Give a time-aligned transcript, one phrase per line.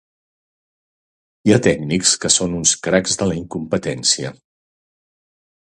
[1.49, 4.35] Hi ha tècnics que són uns cracs de la incompetència